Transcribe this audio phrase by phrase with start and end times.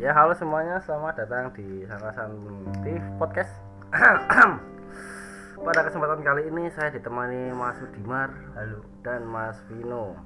[0.00, 2.32] Ya halo semuanya, selamat datang di Sangasan
[2.80, 3.52] TV Podcast.
[5.68, 8.80] Pada kesempatan kali ini saya ditemani Mas Udimar Halo.
[9.04, 10.16] dan Mas Vino.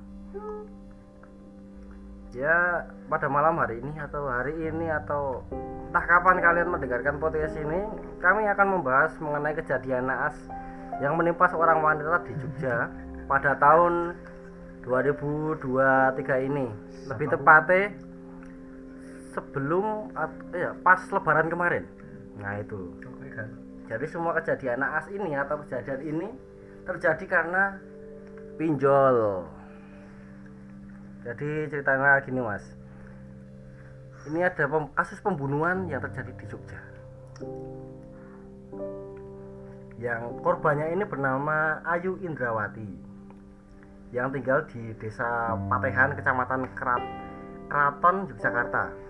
[2.30, 5.42] Ya pada malam hari ini atau hari ini atau
[5.90, 7.82] entah kapan kalian mendengarkan podcast ini,
[8.22, 10.38] kami akan membahas mengenai kejadian naas
[11.02, 12.94] yang menimpa seorang wanita di Jogja
[13.26, 14.14] pada tahun
[14.86, 16.70] 2023 ini.
[17.10, 18.13] Lebih tepatnya
[19.34, 20.14] sebelum
[20.54, 21.84] ya pas lebaran kemarin.
[22.38, 22.94] Nah itu.
[23.34, 23.50] Kan.
[23.90, 26.28] jadi semua kejadian naas ini atau kejadian ini
[26.86, 27.82] terjadi karena
[28.54, 29.42] pinjol.
[31.26, 32.62] Jadi ceritanya gini mas.
[34.24, 36.80] Ini ada pem- kasus pembunuhan yang terjadi di Jogja.
[39.98, 43.14] Yang korbannya ini bernama Ayu Indrawati
[44.14, 47.02] yang tinggal di desa Patehan kecamatan Kerat
[47.66, 49.03] Keraton Yogyakarta.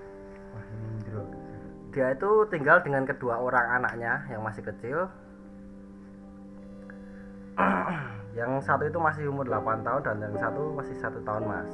[1.95, 5.07] Dia itu tinggal dengan kedua orang anaknya yang masih kecil.
[8.35, 11.71] Yang satu itu masih umur 8 tahun dan yang satu masih satu tahun mas.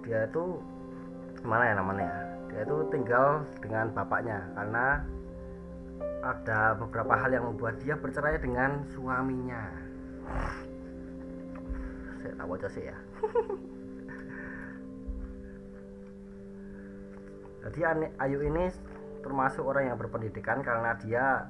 [0.00, 0.56] Dia itu
[1.36, 2.08] gimana ya namanya?
[2.08, 2.34] Ya?
[2.48, 5.04] dia itu tinggal dengan bapaknya karena
[6.24, 9.68] ada beberapa hal yang membuat dia bercerai dengan suaminya.
[12.24, 12.96] Saya tahu aja sih ya.
[17.68, 17.80] Jadi
[18.22, 18.70] Ayu ini
[19.24, 21.48] termasuk orang yang berpendidikan karena dia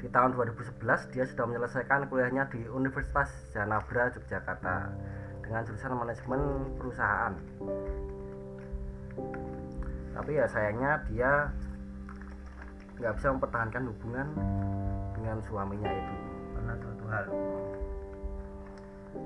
[0.00, 4.76] di tahun 2011 dia sudah menyelesaikan kuliahnya di Universitas Janabra Yogyakarta
[5.44, 6.40] dengan jurusan manajemen
[6.80, 7.32] perusahaan.
[10.16, 11.52] Tapi ya sayangnya dia
[13.00, 14.28] nggak bisa mempertahankan hubungan
[15.16, 16.14] dengan suaminya itu.
[16.56, 17.24] Karena suatu hal.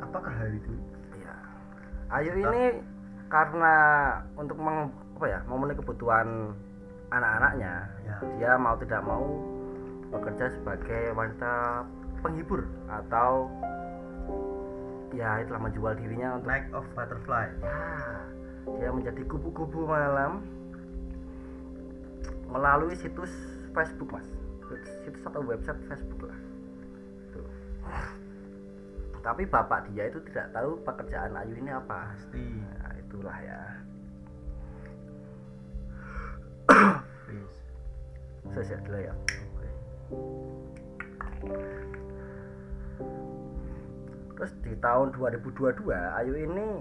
[0.03, 0.75] Apakah hal itu?
[1.23, 1.35] Ya.
[2.11, 2.63] Ayu ini
[3.29, 3.75] karena
[4.35, 6.57] untuk meng, apa ya memenuhi kebutuhan
[7.09, 7.73] anak-anaknya,
[8.05, 8.17] Ya.
[8.37, 9.25] dia mau tidak mau
[10.09, 11.85] bekerja sebagai wanita
[12.21, 13.49] penghibur atau
[15.13, 17.49] ya itulah menjual dirinya untuk Night of Butterfly.
[17.65, 17.81] ya,
[18.77, 20.45] dia menjadi kubu-kubu malam
[22.49, 23.33] melalui situs
[23.73, 24.25] Facebook mas
[25.05, 26.39] situs atau website Facebook lah
[27.33, 27.49] Tuh.
[29.21, 32.45] tapi bapak dia itu tidak tahu pekerjaan Ayu ini apa Pasti.
[32.61, 33.61] nah, itulah ya
[37.29, 37.61] Please.
[38.57, 39.13] saya siap dulu ya.
[39.53, 39.69] Oke.
[44.39, 46.81] terus di tahun 2022 Ayu ini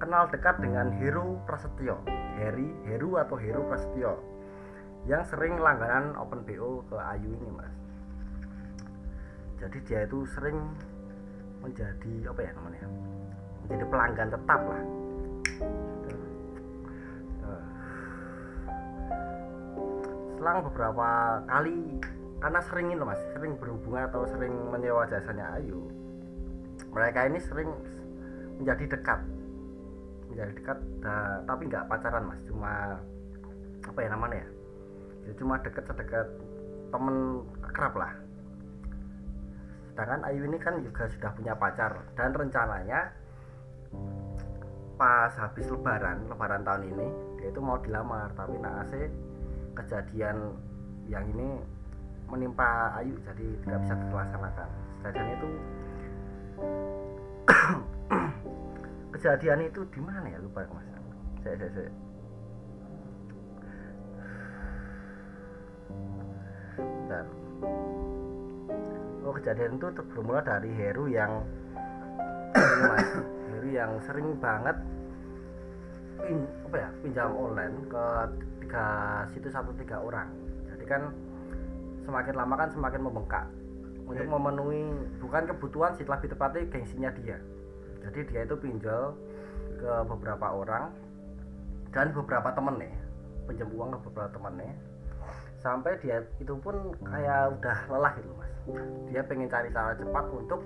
[0.00, 2.00] kenal dekat dengan Heru Prasetyo.
[2.40, 4.16] Heri Heru atau Heru Prasetyo.
[5.04, 7.76] Yang sering langganan open BO ke Ayu ini mas.
[9.60, 10.56] Jadi dia itu sering
[11.60, 12.88] menjadi apa ya namanya
[13.66, 14.82] menjadi pelanggan tetap lah
[20.38, 21.98] selang beberapa kali.
[22.38, 25.90] Karena sering itu mas sering berhubungan atau sering menyewa jasanya Ayu.
[26.94, 27.66] Mereka ini sering
[28.62, 29.20] menjadi dekat.
[30.30, 32.38] Menjadi dekat da- tapi nggak pacaran mas.
[32.46, 33.02] Cuma
[33.82, 34.48] apa ya namanya ya?
[35.26, 36.26] Ya, cuma deket sedekat
[36.94, 38.14] temen akrab lah.
[39.90, 42.06] Sedangkan Ayu ini kan juga sudah punya pacar.
[42.14, 43.10] Dan rencananya
[44.94, 47.06] pas habis lebaran lebaran tahun ini
[47.42, 48.30] dia itu mau dilamar.
[48.38, 49.10] Tapi naasnya
[49.78, 50.36] kejadian
[51.06, 51.62] yang ini
[52.28, 54.68] menimpa Ayu jadi tidak bisa terlaksanakan
[55.00, 55.48] kejadian itu
[59.16, 60.84] kejadian itu di mana ya lupa mas
[61.46, 61.92] saya saya, saya.
[66.78, 67.24] Bentar.
[69.24, 71.32] oh kejadian itu bermula dari Heru yang
[73.54, 74.76] Heru yang sering banget
[76.20, 78.04] pin, apa ya pinjam online ke
[78.68, 80.28] tiga situs satu tiga orang.
[80.68, 81.08] Jadi kan
[82.04, 83.48] semakin lama kan semakin membengkak.
[84.04, 84.28] Untuk Oke.
[84.28, 84.84] memenuhi
[85.20, 87.40] bukan kebutuhan sih lebih tepatnya gengsinya dia.
[88.04, 89.16] Jadi dia itu pinjol
[89.80, 90.92] ke beberapa orang
[91.96, 92.92] dan beberapa temen nih
[93.48, 94.76] pinjam uang ke beberapa temennya.
[95.64, 98.52] Sampai dia itu pun kayak udah lelah gitu mas.
[99.08, 100.60] Dia pengen cari cara cepat untuk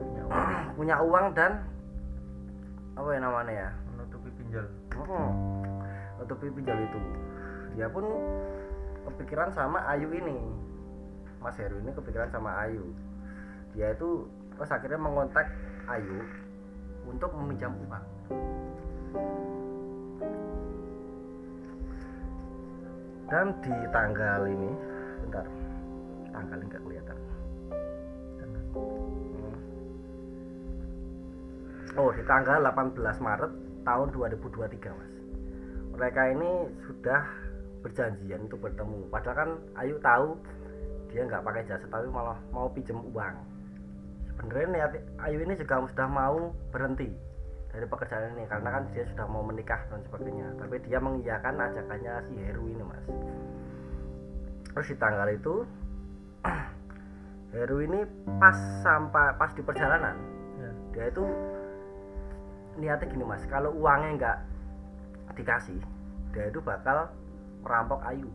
[0.00, 0.80] Ya, uang.
[0.80, 1.60] punya uang dan
[2.96, 3.70] apa ya namanya ya?
[3.92, 4.66] Menutupi pinjol.
[6.22, 7.00] Nutupi pinjol itu.
[7.74, 8.06] Dia pun
[9.10, 10.38] kepikiran sama Ayu ini.
[11.42, 12.86] Mas Heru ini kepikiran sama Ayu.
[13.74, 15.50] Dia itu terus akhirnya mengontak
[15.90, 16.22] Ayu
[17.10, 18.06] untuk meminjam uang.
[23.26, 24.70] Dan di tanggal ini
[25.26, 25.44] bentar
[26.30, 27.16] tanggal ini nggak kelihatan.
[28.72, 29.52] Hmm.
[32.00, 33.52] oh di tanggal 18 Maret
[33.84, 35.21] tahun 2023 mas
[36.02, 37.22] mereka ini sudah
[37.86, 39.06] berjanjian untuk bertemu.
[39.06, 40.34] Padahal kan Ayu tahu
[41.14, 43.38] dia nggak pakai jasa tapi malah mau pinjem uang.
[44.34, 47.06] Sebenarnya niat Ayu ini juga sudah mau berhenti
[47.70, 50.58] dari pekerjaan ini karena kan dia sudah mau menikah dan sebagainya.
[50.58, 53.06] Tapi dia mengiyakan ajakannya si Heru ini mas.
[54.74, 55.54] Terus di tanggal itu
[57.54, 58.02] Heru ini
[58.42, 60.18] pas sampai pas di perjalanan
[60.58, 60.70] ya.
[60.98, 61.22] dia itu
[62.82, 63.46] niatnya gini mas.
[63.46, 64.38] Kalau uangnya nggak
[65.38, 65.91] dikasih
[66.32, 67.12] dia itu bakal
[67.60, 68.28] merampok Ayu.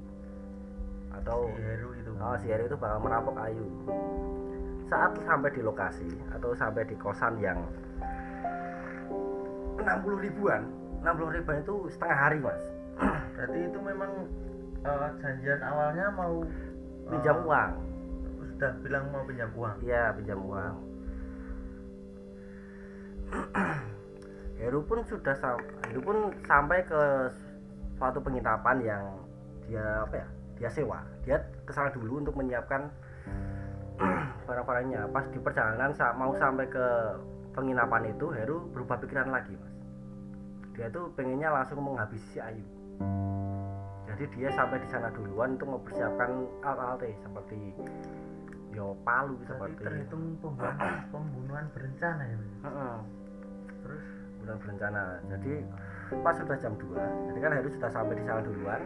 [1.18, 2.12] Atau si Heru itu.
[2.22, 3.66] Oh, si Heru itu bakal merampok Ayu.
[4.88, 7.60] Saat sampai di lokasi atau sampai di kosan yang
[9.84, 10.64] 60 ribuan
[11.04, 12.64] 60 ribuan itu setengah hari mas.
[13.36, 14.12] Berarti itu memang
[14.82, 17.72] eh, janjian awalnya mau eh, pinjam uang.
[18.58, 19.78] sudah bilang mau pinjam uang?
[19.86, 20.76] Iya pinjam uang.
[24.60, 25.36] Heru pun sudah
[25.86, 26.18] Heru pun
[26.48, 27.04] sampai ke
[27.98, 29.04] suatu penginapan yang
[29.66, 30.28] dia apa ya
[30.58, 31.00] dia sewa.
[31.26, 32.90] Dia ke sana dulu untuk menyiapkan
[34.48, 35.10] barang-barangnya.
[35.12, 36.86] Pas di perjalanan sa- mau sampai ke
[37.54, 39.74] penginapan itu Heru berubah pikiran lagi mas.
[40.78, 42.62] Dia tuh pengennya langsung menghabisi si Ayu.
[44.08, 46.30] Jadi dia sampai di sana duluan untuk mempersiapkan
[46.66, 47.74] alat-alat seperti
[48.74, 52.54] yo palu seperti terhitung pembunuhan, pembunuhan berencana ya Mas?
[52.62, 52.96] Heeh.
[53.82, 54.06] terus?
[54.38, 55.04] Bulan berencana.
[55.34, 55.54] Jadi
[56.24, 58.82] pas sudah jam 2 jadi kan Heru sudah sampai di sana duluan.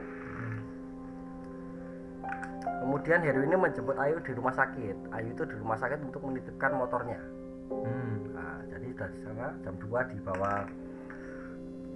[2.61, 5.13] Kemudian Heru ini menjemput Ayu di rumah sakit.
[5.13, 7.21] Ayu itu di rumah sakit untuk menitipkan motornya.
[7.71, 8.35] Hmm.
[8.35, 10.67] nah, jadi dari sana jam 2 dibawa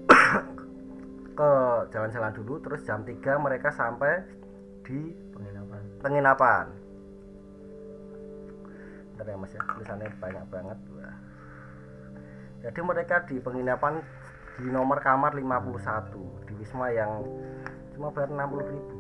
[1.38, 1.51] ke
[1.92, 4.24] jalan-jalan dulu terus jam 3 mereka sampai
[4.88, 5.81] di penginapan.
[6.00, 6.66] penginapan.
[9.12, 10.80] Bentar ya mas ya tulisannya banyak banget.
[10.95, 11.18] Wah.
[12.63, 14.00] jadi mereka di penginapan
[14.56, 17.28] di nomor kamar 51 di Wisma yang
[17.92, 18.98] cuma bayar 60 ribu.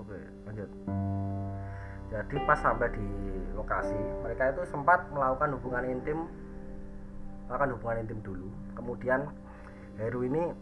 [0.00, 0.18] Oke
[0.48, 0.70] lanjut.
[2.06, 3.08] Jadi pas sampai di
[3.52, 6.24] lokasi mereka itu sempat melakukan hubungan intim
[7.48, 8.48] melakukan hubungan intim dulu.
[8.72, 9.28] Kemudian
[9.96, 10.52] Heru ini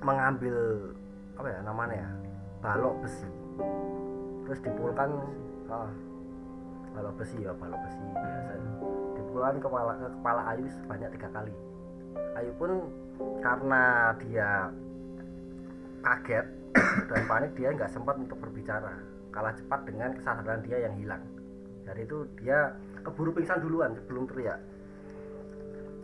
[0.00, 0.56] mengambil
[1.36, 2.10] apa ya namanya ya
[2.60, 3.28] balok besi.
[4.44, 5.10] Terus dipukulkan
[5.72, 5.88] ah,
[6.92, 8.52] balok besi ya balok besi biasa
[9.16, 11.54] dipukulkan ke kepala ke kepala Ayu sebanyak tiga kali.
[12.36, 12.70] Ayu pun
[13.40, 14.50] karena dia
[16.04, 16.46] kaget
[17.08, 18.92] dan panik dia nggak sempat untuk berbicara.
[19.32, 21.24] Kalah cepat dengan kesadaran dia yang hilang.
[21.88, 24.60] Dari itu dia keburu pingsan duluan sebelum teriak.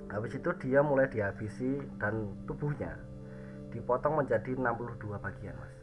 [0.09, 2.97] Habis itu dia mulai dihabisi dan tubuhnya
[3.69, 5.77] dipotong menjadi 62 bagian mas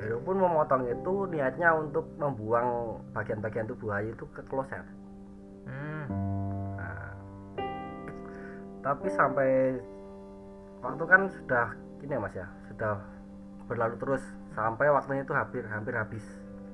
[0.00, 4.80] Heru pun memotong itu niatnya untuk membuang bagian-bagian tubuh Ayu itu ke kloset.
[5.68, 6.08] Hmm.
[6.80, 7.12] Nah,
[8.80, 9.76] tapi sampai
[10.80, 12.96] waktu kan sudah ini ya mas ya sudah
[13.68, 14.24] berlalu terus.
[14.56, 16.24] Sampai waktunya itu hampir hampir habis.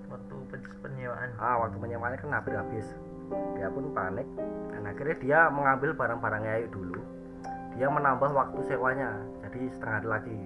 [0.07, 1.35] Waktu pen- penyewaan.
[1.43, 2.87] Ah waktu penyewanya kan hampir habis.
[3.59, 4.25] Dia pun panik.
[4.71, 7.03] Dan akhirnya dia mengambil barang-barangnya Ayu dulu.
[7.75, 10.39] Dia menambah waktu sewanya jadi setengah hari lagi.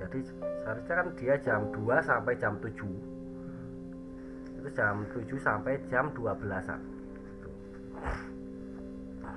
[0.00, 0.18] Jadi
[0.64, 2.72] seharusnya kan dia jam 2 sampai jam 7
[4.60, 6.80] itu jam 7 sampai jam 12an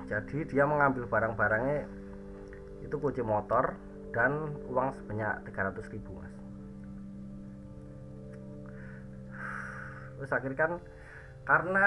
[0.04, 1.88] jadi dia mengambil barang-barangnya
[2.84, 3.72] itu kunci motor
[4.12, 6.34] dan uang sebanyak 300 ribu mas.
[10.20, 10.72] Terus akhirnya kan
[11.44, 11.86] karena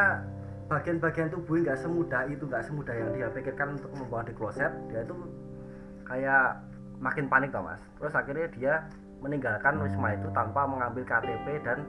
[0.67, 5.07] bagian-bagian tubuh nggak semudah itu nggak semudah yang dia pikirkan untuk membawa di kloset dia
[5.07, 5.15] itu
[6.03, 6.60] kayak
[6.97, 7.81] makin panik toh mas.
[8.01, 8.73] Terus akhirnya dia
[9.21, 11.81] meninggalkan wisma itu tanpa mengambil KTP dan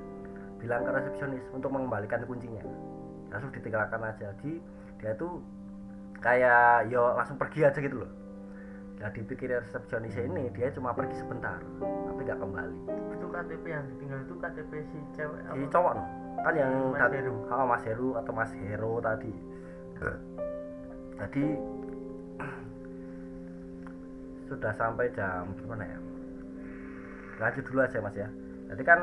[0.58, 2.64] bilang ke resepsionis untuk mengembalikan kuncinya.
[3.28, 4.32] Langsung ditinggalkan aja.
[4.32, 4.60] Jadi
[4.98, 5.40] dia tuh
[6.18, 8.10] kayak yo langsung pergi aja gitu loh.
[8.98, 12.78] Nah dipikir resepsionis ini dia cuma pergi sebentar tapi nggak kembali.
[13.14, 15.70] Itu KTP yang ditinggal itu KTP si cewek si apa?
[15.70, 16.04] cowok no.
[16.38, 17.34] kan yang Mas dat- Heru.
[17.50, 19.32] oh, Mas Heru atau Mas Hero tadi.
[21.18, 21.44] Jadi
[24.48, 25.98] sudah sampai jam gimana ya
[27.38, 28.28] lanjut dulu aja mas ya.
[28.68, 29.00] Jadi kan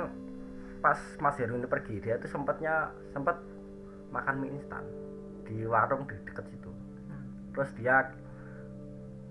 [0.84, 3.40] pas Mas Heru ini pergi dia tuh sempatnya sempat
[4.14, 4.86] makan mie instan
[5.48, 6.70] di warung di dekat situ.
[7.10, 7.26] Hmm.
[7.56, 8.14] terus dia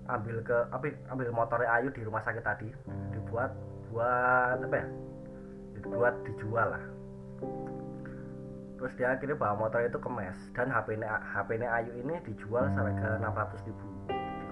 [0.05, 2.67] ambil ke apa ambil motornya Ayu di rumah sakit tadi
[3.15, 3.55] dibuat
[3.89, 4.87] buat apa ya?
[5.79, 6.85] Dibuat dijual lah.
[8.75, 12.19] Terus dia akhirnya bawa motor itu ke mes dan HP nya HP nya Ayu ini
[12.27, 13.87] dijual seharga 600 ribu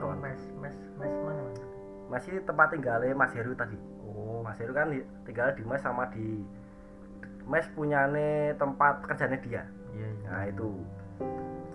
[0.04, 1.60] oh mes mes mes mana mas?
[2.12, 3.80] Masih tempat tinggalnya Mas Heru tadi.
[4.06, 4.44] Oh.
[4.44, 4.92] Mas Heru kan
[5.26, 6.44] tinggal di mes sama di
[7.48, 9.64] mes punyane tempat kerjanya dia.
[9.96, 10.28] Iya iya.
[10.30, 10.70] Nah itu.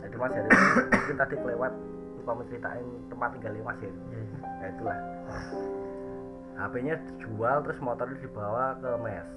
[0.04, 0.48] Jadi Mas Heru
[0.92, 1.72] mungkin tadi kelewat
[2.22, 4.00] lupa menceritain tempat tinggalnya Mas Heru.
[4.12, 4.38] Iya iya.
[4.62, 4.98] ya itulah.
[6.58, 9.28] HP-nya dijual terus motornya dibawa ke mes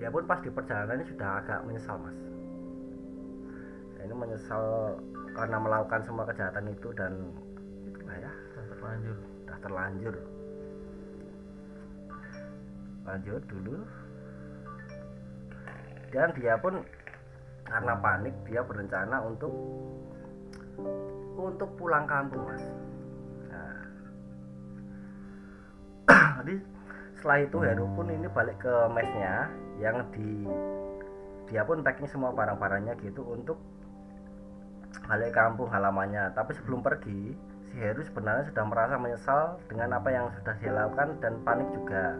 [0.00, 2.16] dia pun pas di perjalanannya sudah agak menyesal mas
[4.04, 4.96] ini menyesal
[5.36, 7.12] karena melakukan semua kejahatan itu dan
[7.86, 9.16] itulah ya Udah terlanjur.
[9.46, 10.14] udah terlanjur.
[13.06, 13.74] Lanjut dulu.
[16.10, 16.74] Dan dia pun
[17.70, 19.54] karena panik dia berencana untuk
[21.38, 22.64] untuk pulang kampung mas.
[23.46, 23.78] Nah,
[26.42, 26.54] jadi
[27.14, 29.46] setelah itu Heru pun ini balik ke mesnya
[29.78, 30.48] yang di
[31.46, 33.58] dia pun packing semua barang-barangnya gitu untuk
[35.06, 36.32] balik kampung halamannya.
[36.34, 37.34] Tapi sebelum pergi
[37.70, 42.18] si Heru sebenarnya sudah merasa menyesal dengan apa yang sudah dia lakukan dan panik juga.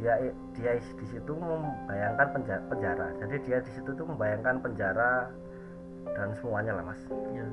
[0.00, 0.14] Dia
[0.56, 3.06] dia di situ membayangkan penjara, penjara.
[3.20, 5.28] Jadi dia di situ tuh membayangkan penjara
[6.16, 7.00] dan semuanya lah mas.
[7.08, 7.46] Iya.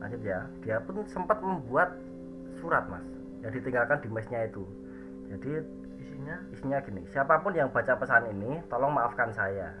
[0.00, 0.40] Lanjut ya.
[0.64, 1.94] Dia pun sempat membuat
[2.58, 3.04] surat mas
[3.44, 4.64] yang ditinggalkan di mesnya itu.
[5.30, 5.50] Jadi
[6.00, 6.36] isinya?
[6.52, 9.72] isinya gini siapa pun yang baca pesan ini tolong maafkan saya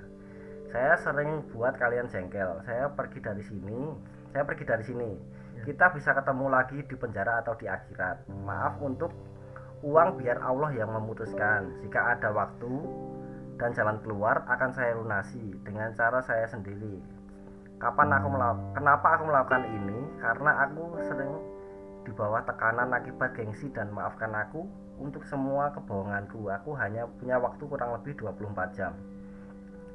[0.70, 2.62] saya sering buat kalian jengkel.
[2.62, 3.78] Saya pergi dari sini
[4.30, 5.10] saya pergi dari sini.
[5.58, 5.66] Ya.
[5.66, 8.30] kita bisa ketemu lagi di penjara atau di akhirat.
[8.46, 9.10] Maaf untuk
[9.82, 11.82] uang biar Allah yang memutuskan.
[11.82, 12.70] Jika ada waktu
[13.58, 17.02] dan jalan keluar akan saya lunasi dengan cara saya sendiri.
[17.82, 19.98] Kapan aku melakukan kenapa aku melakukan ini?
[20.22, 21.32] Karena aku sering
[22.06, 24.64] di bawah tekanan akibat gengsi dan maafkan aku
[25.02, 26.46] untuk semua kebohonganku.
[26.62, 28.94] Aku hanya punya waktu kurang lebih 24 jam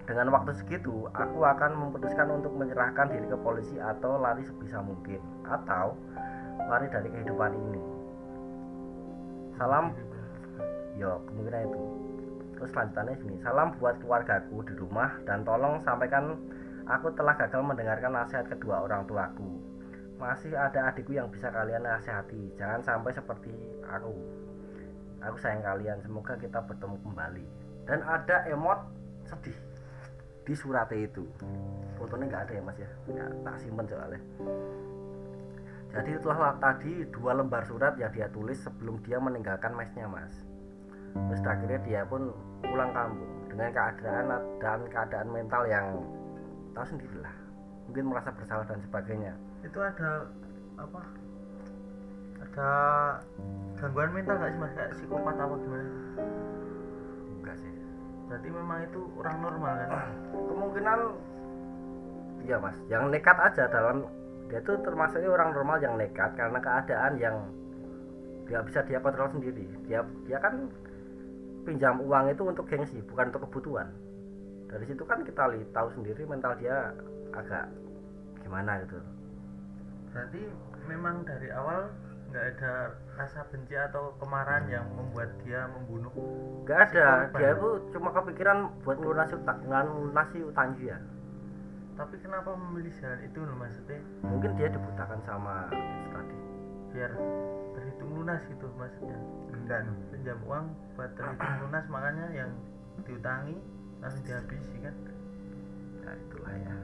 [0.06, 5.18] dengan waktu segitu aku akan memutuskan untuk menyerahkan diri ke polisi atau lari sebisa mungkin
[5.50, 5.98] atau
[6.70, 7.82] lari dari kehidupan ini.
[9.58, 9.98] Salam
[10.94, 11.84] yo kemungkinan itu.
[12.56, 16.38] Terus lanjutannya gini salam buat keluargaku di rumah dan tolong sampaikan
[16.86, 19.58] aku telah gagal mendengarkan nasihat kedua orang tuaku.
[20.22, 23.52] Masih ada adikku yang bisa kalian nasihati jangan sampai seperti
[23.90, 24.14] aku.
[25.26, 27.46] Aku sayang kalian semoga kita bertemu kembali.
[27.90, 28.80] Dan ada emot
[29.26, 29.65] sedih
[30.46, 31.26] di suratnya itu.
[31.98, 32.90] Fotonya nggak ada ya mas ya?
[33.10, 34.22] Nggak tak simpen soalnya.
[35.96, 40.32] Jadi itulah tadi dua lembar surat yang dia tulis sebelum dia meninggalkan mesnya mas.
[41.16, 42.30] Terus akhirnya dia pun
[42.62, 44.26] pulang kampung dengan keadaan
[44.60, 45.88] dan keadaan mental yang
[46.76, 47.36] tahu sendirilah
[47.88, 49.34] mungkin merasa bersalah dan sebagainya.
[49.64, 50.28] Itu ada
[50.76, 51.02] apa?
[52.44, 52.70] Ada
[53.80, 54.72] gangguan mental nggak sih mas?
[54.76, 55.88] Kayak psikopat apa gimana
[58.26, 59.90] berarti memang itu orang normal kan.
[60.50, 61.00] Kemungkinan
[62.46, 62.78] iya mas.
[62.90, 64.06] Yang nekat aja dalam
[64.50, 67.38] dia tuh termasuknya orang normal yang nekat karena keadaan yang
[68.46, 69.66] dia bisa dia kontrol sendiri.
[69.90, 70.70] Dia dia kan
[71.66, 73.90] pinjam uang itu untuk gengsi bukan untuk kebutuhan.
[74.70, 76.94] Dari situ kan kita li- tahu sendiri mental dia
[77.34, 77.70] agak
[78.46, 79.02] gimana gitu.
[80.14, 80.42] Berarti
[80.86, 81.90] memang dari awal
[82.32, 82.74] nggak ada
[83.16, 86.12] rasa benci atau kemarahan yang membuat dia membunuh
[86.68, 87.32] nggak ada.
[87.32, 87.40] korban.
[87.40, 90.98] dia tuh cuma kepikiran buat ngelunasi utang ngelunasi utang dia
[91.96, 94.00] tapi kenapa memilih jalan itu loh maksudnya?
[94.28, 96.38] Mungkin dia dibutakan sama itu tadi.
[96.92, 97.12] Biar
[97.72, 99.16] terhitung lunas gitu maksudnya.
[99.56, 100.66] Enggak pinjam uang
[101.00, 102.52] buat terhitung lunas makanya yang
[103.08, 103.56] diutangi
[104.04, 104.96] langsung dihabisi kan?
[106.04, 106.76] Ya itulah ya.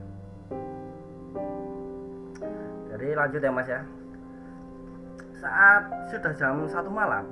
[2.96, 3.84] Jadi lanjut ya mas ya
[5.42, 5.84] saat
[6.14, 7.26] sudah jam satu malam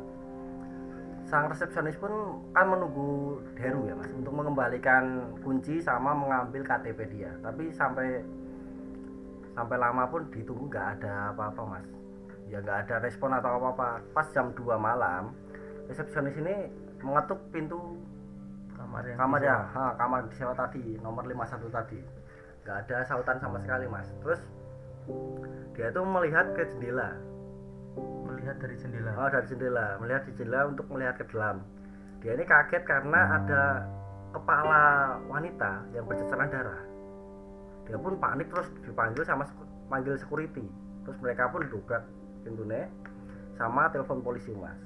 [1.29, 7.29] sang resepsionis pun kan menunggu Deru ya mas untuk mengembalikan kunci sama mengambil KTP dia.
[7.45, 8.25] Tapi sampai
[9.53, 11.85] sampai lama pun ditunggu nggak ada apa-apa mas.
[12.49, 14.01] Ya nggak ada respon atau apa-apa.
[14.09, 15.37] Pas jam 2 malam
[15.85, 16.65] resepsionis ini
[17.05, 17.77] mengetuk pintu
[18.73, 22.01] kamar yang kamar ya ha, kamar disewa tadi nomor 51 tadi.
[22.65, 24.09] Nggak ada sautan sama sekali mas.
[24.25, 24.41] Terus
[25.77, 27.28] dia tuh melihat ke jendela
[28.25, 29.11] melihat dari jendela.
[29.19, 29.85] Oh dari jendela.
[30.01, 31.61] Melihat di jendela untuk melihat ke dalam.
[32.19, 33.63] Dia ini kaget karena ada
[34.35, 34.83] kepala
[35.29, 36.81] wanita yang berceceran darah.
[37.87, 39.45] Dia pun panik terus dipanggil sama
[39.87, 40.65] panggil security.
[41.07, 42.03] Terus mereka pun dobrak
[42.45, 42.85] pintunya
[43.57, 44.77] sama telepon polisi mas.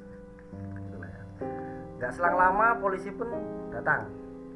[1.99, 3.27] Nggak selang lama polisi pun
[3.71, 4.07] datang.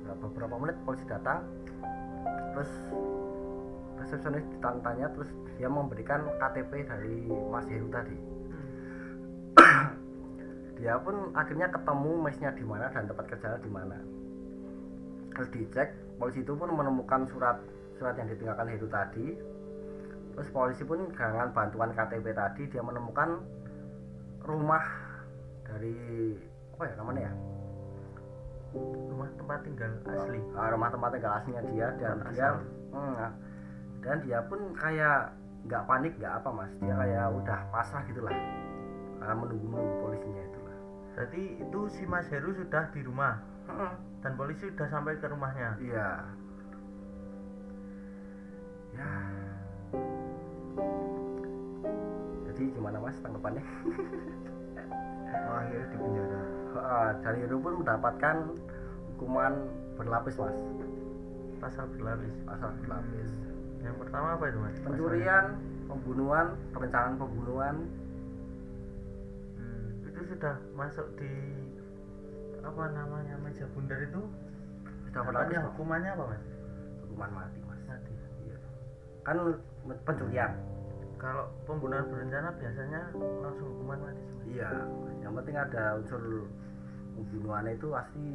[0.08, 1.44] Beberapa menit polisi datang.
[2.56, 2.72] Terus
[3.98, 8.37] resepsionis ditanya terus dia memberikan KTP dari Mas Heru tadi
[10.78, 13.98] dia pun akhirnya ketemu mesnya di mana dan tempat kerjanya di mana.
[15.34, 15.90] Terus dicek
[16.22, 17.58] polisi itu pun menemukan surat
[17.98, 19.28] surat yang ditinggalkan Heru tadi.
[20.38, 22.70] Terus polisi pun dengan bantuan KTP tadi.
[22.70, 23.42] Dia menemukan
[24.46, 24.86] rumah
[25.66, 25.98] dari
[26.78, 27.34] apa ya namanya ya?
[28.78, 30.40] Rumah tempat tinggal asli.
[30.54, 31.88] Ah, rumah tempat tinggal aslinya dia.
[31.98, 32.34] Dan Asal.
[32.38, 32.50] dia
[32.94, 33.32] hmm, ah.
[34.06, 35.34] dan dia pun kayak
[35.66, 36.72] nggak panik nggak apa mas.
[36.86, 38.38] Dia kayak udah pasrah gitulah.
[39.18, 40.67] Karena menunggu menunggu polisinya itulah
[41.18, 43.42] berarti itu si Mas Heru sudah di rumah?
[43.68, 43.94] Heeh.
[44.22, 45.78] dan polisi sudah sampai ke rumahnya?
[45.82, 46.10] Iya.
[48.94, 49.14] Ya.
[52.48, 53.62] Jadi gimana mas tanggapannya?
[55.58, 56.42] Akhirnya di penjara.
[56.78, 58.36] Ah, dan Heru pun mendapatkan
[59.14, 59.54] hukuman
[59.98, 60.58] berlapis mas.
[61.58, 62.34] Pasal berlapis.
[62.46, 63.30] Pasal berlapis.
[63.82, 64.78] Yang pertama apa itu mas?
[64.86, 65.46] Pencurian
[65.90, 68.07] pembunuhan perencanaan pembunuhan Hmm,
[70.18, 71.30] itu sudah masuk di
[72.66, 74.18] apa namanya meja bundar itu?
[75.06, 75.70] Sudah Mas.
[75.78, 76.44] hukumannya apa mas?
[77.06, 77.82] Hukuman mati mas.
[77.86, 78.12] Mati.
[78.50, 78.58] Iya.
[79.22, 79.38] kan
[80.10, 80.52] pencurian
[81.22, 83.02] kalau pembunuhan berencana biasanya
[83.46, 84.70] langsung hukuman mati iya.
[85.22, 86.22] Yang penting ada unsur
[87.14, 88.26] pembunuhan itu pasti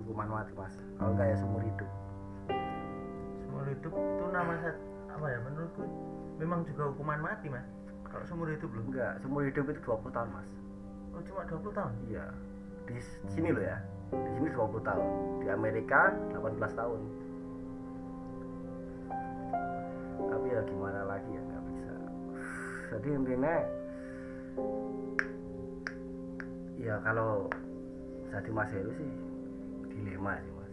[0.00, 0.74] hukuman mati mas.
[0.96, 1.90] Kalau kayak seumur hidup.
[3.44, 4.52] Seumur hidup itu nama
[5.12, 5.84] apa ya menurutku
[6.40, 7.68] memang juga hukuman mati mas.
[8.08, 8.84] Kalau seumur hidup loh.
[8.88, 10.48] Enggak seumur hidup itu 20 tahun mas
[11.18, 11.94] oh cuma 20 tahun.
[12.06, 12.26] Iya.
[12.86, 12.96] Di
[13.34, 13.78] sini loh ya.
[14.14, 15.06] Di sini 20 tahun.
[15.42, 17.00] Di Amerika 18 tahun.
[20.30, 21.92] Tapi ya gimana lagi ya nggak bisa.
[22.94, 23.54] Jadi intinya
[26.78, 27.50] ya kalau
[28.30, 29.10] jadi Mas Heru sih
[29.90, 30.72] dilema sih mas.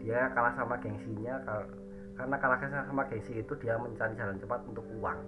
[0.00, 1.36] Dia kalah sama gengsinya
[2.16, 5.20] karena kalah sama gengsi itu dia mencari jalan cepat untuk uang.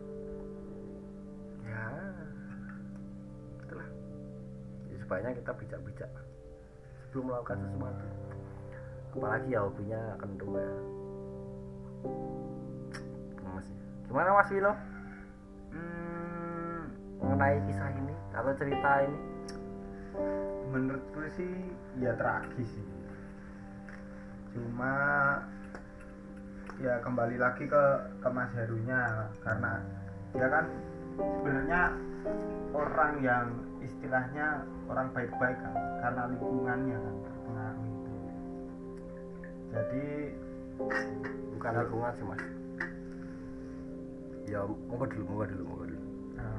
[1.68, 1.88] Ya,
[5.02, 6.10] sebaiknya kita bijak-bijak
[7.04, 8.06] sebelum melakukan sesuatu.
[9.12, 10.72] Apalagi ya hobinya kentung ya.
[13.44, 13.66] Mas,
[14.08, 14.72] gimana Mas Wino
[15.76, 16.80] hmm,
[17.20, 19.18] mengenai kisah ini atau cerita ini?
[20.72, 21.52] Menurutku sih
[22.00, 22.88] ya tragis sih.
[24.56, 24.94] Cuma
[26.80, 27.84] ya kembali lagi ke
[28.24, 29.84] ke Mas Herunya karena
[30.32, 30.64] dia kan
[31.20, 31.80] sebenarnya
[32.82, 33.46] orang yang
[33.82, 38.12] istilahnya orang baik-baik kan karena lingkungannya kan terpengaruh itu.
[39.72, 40.04] Jadi
[41.56, 42.42] bukan lingkungan sih mas.
[44.50, 46.02] Ya monggo dulu monggo dulu monggo dulu.
[46.36, 46.58] Nah,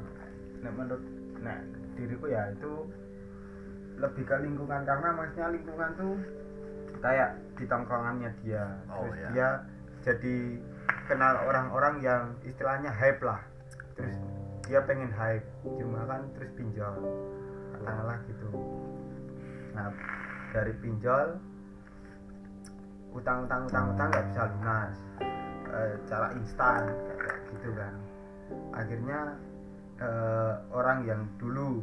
[0.64, 1.04] nah, menurut
[1.44, 1.58] nah
[2.00, 2.74] diriku ya itu
[4.00, 6.16] lebih ke lingkungan karena maksudnya lingkungan tuh
[7.04, 8.66] kayak di tongkrongannya dia.
[8.90, 9.30] Oh, terus iya.
[9.30, 9.50] dia
[10.04, 10.36] jadi
[11.06, 13.44] kenal orang-orang yang istilahnya hype lah.
[13.94, 14.16] Terus
[14.64, 15.48] dia pengen hype
[15.80, 16.96] cuma kan terus pinjol
[17.76, 18.48] katakanlah gitu.
[19.76, 19.92] Nah
[20.56, 21.28] dari pinjol
[23.14, 24.98] utang utang utang utang nggak bisa lunas
[25.74, 26.86] Eh, cara instan
[27.50, 27.94] gitu kan.
[28.78, 29.34] Akhirnya
[29.98, 31.82] eh, orang yang dulu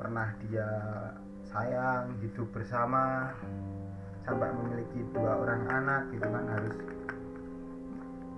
[0.00, 0.68] pernah dia
[1.44, 3.28] sayang hidup bersama
[4.24, 6.74] sampai memiliki dua orang anak gitu kan harus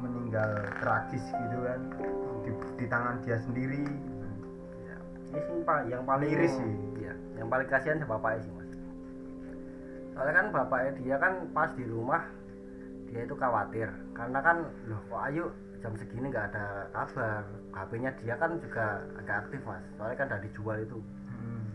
[0.03, 0.51] meninggal
[0.83, 1.81] tragis gitu kan.
[2.43, 2.51] Di,
[2.83, 3.87] di tangan dia sendiri.
[4.83, 4.97] Ya.
[5.31, 6.75] ini sih Pak, yang paling Miris sih.
[6.99, 8.71] ya yang paling kasihan sih bapaknya sih mas.
[10.13, 12.23] Soalnya kan bapaknya dia kan pas di rumah
[13.09, 13.89] dia itu khawatir.
[14.13, 14.57] Karena kan
[14.91, 15.45] loh kok ayu
[15.81, 17.43] jam segini nggak ada kabar?
[17.73, 19.85] HP-nya dia kan juga agak aktif mas.
[19.97, 20.99] Soalnya kan udah dijual itu.
[21.31, 21.67] Hmm.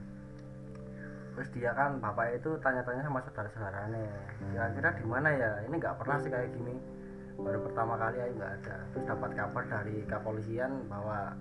[1.37, 4.09] terus dia kan bapak itu tanya-tanya sama saudara-saudaranya.
[4.41, 5.51] Kira-kira di mana ya?
[5.69, 6.96] Ini nggak pernah sih kayak gini
[7.37, 8.75] baru pertama kali aja nggak ada.
[8.93, 11.37] Terus dapat kabar dari kepolisian bahwa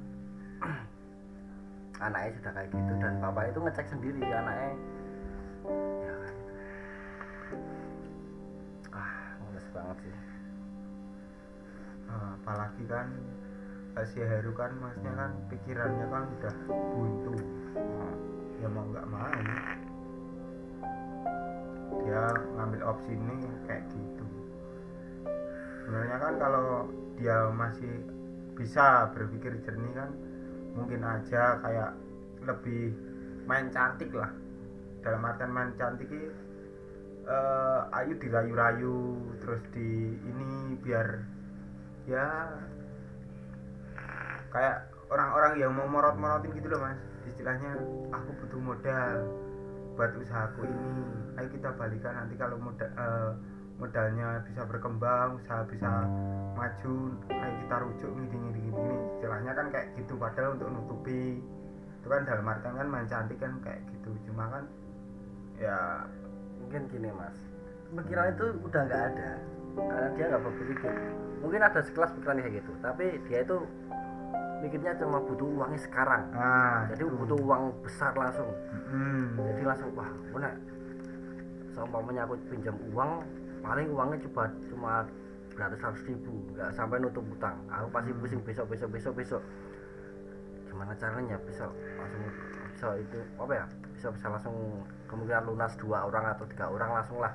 [2.05, 4.73] anaknya sudah kayak gitu dan bapak itu ngecek sendiri anaknya.
[6.05, 6.45] Ya gitu.
[8.93, 10.17] ah mules banget sih.
[12.07, 13.09] Nah, apalagi kan
[14.05, 16.55] si Heru kan maksudnya kan pikirannya kan udah
[16.93, 17.35] buntu.
[17.73, 18.15] Nah,
[18.61, 19.33] ya mau nggak mau.
[22.05, 22.23] Dia
[22.61, 24.16] ngambil opsi ini kayak gitu
[25.87, 28.03] sebenarnya kan kalau dia masih
[28.59, 30.11] bisa berpikir jernih kan
[30.75, 31.95] mungkin aja kayak
[32.43, 32.91] lebih
[33.47, 34.35] main cantik lah.
[35.07, 36.27] Dalam artian main cantik ini
[37.31, 41.23] eh, Ayu dirayu-rayu terus di ini biar
[42.11, 42.51] ya
[44.51, 46.99] kayak orang-orang yang mau morot-morotin gitu loh mas.
[47.31, 47.79] Istilahnya
[48.11, 49.15] aku butuh modal
[49.95, 50.95] buat usahaku ini.
[51.39, 53.33] Ayo kita balikan nanti kalau modal eh,
[53.77, 56.09] modalnya bisa berkembang usaha bisa
[56.57, 56.95] maju
[57.29, 61.41] ayo kita rujuk gini gini gini istilahnya kan kayak gitu padahal untuk nutupi.
[62.01, 64.11] Itu kan dalam artian kan main cantik kan kayak gitu.
[64.31, 64.65] Cuma kan
[65.61, 66.09] ya
[66.63, 67.37] mungkin gini mas.
[67.93, 69.31] Pikiran itu udah nggak ada.
[69.77, 70.93] Karena dia nggak berpikir.
[71.45, 73.59] Mungkin ada sekelas pikiran kayak gitu tapi dia itu
[74.65, 76.33] mikirnya cuma butuh uangnya sekarang.
[76.33, 77.13] Nah jadi itu.
[77.13, 78.49] butuh uang besar langsung.
[78.87, 79.35] Hmm.
[79.37, 80.55] jadi langsung wah mana
[81.75, 83.21] seumpamanya aku pinjam uang
[83.61, 84.93] paling uangnya coba cuma
[85.57, 89.43] beratus ratus ribu nggak sampai nutup utang aku pasti pusing besok besok besok besok.
[90.69, 92.23] Gimana caranya besok langsung
[92.77, 93.65] bisa itu apa ya
[93.97, 97.33] bisa bisa langsung kemungkinan lunas dua orang atau tiga orang langsung lah.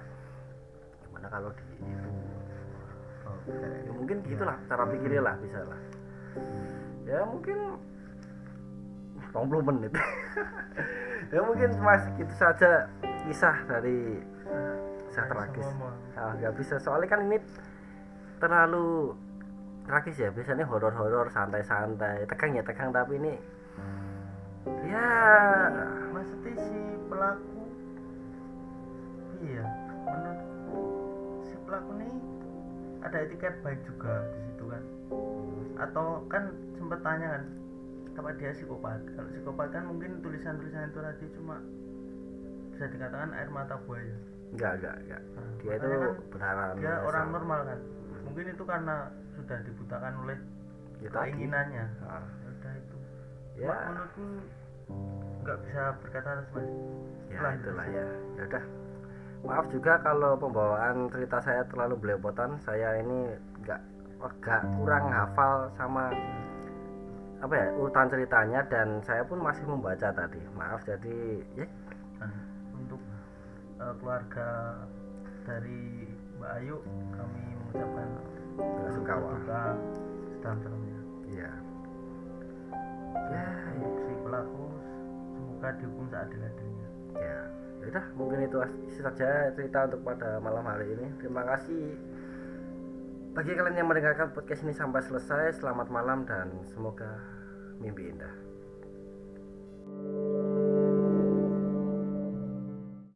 [1.09, 2.09] Gimana kalau di itu?
[3.21, 3.53] Oke.
[3.57, 5.81] ya mungkin gitulah cara pikirnya lah bisa lah.
[7.09, 7.57] Ya mungkin
[9.33, 9.93] 20 menit.
[11.31, 12.91] Ya mungkin cuma segitu saja
[13.23, 14.19] kisah dari
[15.11, 15.67] kisah tragis.
[16.15, 16.79] ah nggak bisa.
[16.79, 17.37] Soalnya kan ini
[18.39, 19.11] terlalu
[19.83, 20.31] tragis ya.
[20.31, 22.23] Biasanya horor-horor santai-santai.
[22.31, 22.95] Tegang ya tegang.
[22.95, 23.33] Tapi ini
[24.87, 25.11] ya.
[26.15, 26.79] Maksudnya si
[27.11, 27.61] pelaku
[29.41, 29.65] iya
[30.05, 30.81] menurutku
[31.43, 32.09] si pelaku ini
[33.01, 34.83] ada etiket baik juga di situ kan.
[35.75, 37.43] Atau kan sempet tanya kan
[38.15, 39.01] apa dia psikopat?
[39.17, 41.57] Kalau psikopat kan mungkin tulisan-tulisan itu tadi cuma
[42.71, 44.13] bisa dikatakan air mata buaya
[44.51, 45.21] enggak enggak enggak.
[45.35, 47.07] Nah, dia itu kan benaran dia biasa.
[47.07, 47.79] orang normal kan?
[48.27, 48.95] Mungkin itu karena
[49.35, 50.37] sudah dibutakan oleh
[51.01, 51.85] Ya keinginannya.
[52.05, 52.97] Ah, Ya udah itu.
[53.57, 53.67] Ya.
[53.73, 54.25] Mak, menurutku
[55.41, 56.69] nggak bisa berkata mas.
[57.31, 58.05] Ya Lah, itulah ya.
[58.37, 58.63] Ya udah.
[59.41, 62.61] Maaf juga kalau pembawaan cerita saya terlalu belepotan.
[62.61, 63.33] Saya ini
[63.65, 63.81] nggak
[64.21, 66.13] agak kurang hafal sama
[67.41, 68.61] apa ya urutan ceritanya.
[68.69, 70.37] Dan saya pun masih membaca tadi.
[70.53, 71.65] Maaf jadi ya
[73.81, 74.49] eh, keluarga
[75.41, 76.05] dari
[76.37, 76.77] Mbak Ayu
[77.17, 78.09] kami mengucapkan
[78.93, 79.29] sungkawa.
[79.41, 79.63] duka
[80.37, 81.51] sedalam-dalamnya iya.
[83.31, 84.63] Ya untuk si pelaku
[85.33, 86.87] semoga dihukum seadil-adilnya.
[87.19, 87.39] Ya
[87.81, 88.57] ya udah mungkin itu
[89.01, 91.07] saja cerita untuk pada malam hari ini.
[91.19, 91.97] Terima kasih
[93.31, 95.61] bagi kalian yang mendengarkan podcast ini sampai selesai.
[95.61, 97.21] Selamat malam dan semoga
[97.81, 98.33] mimpi indah